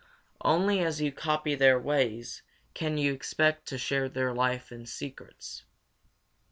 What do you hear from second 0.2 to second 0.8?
Only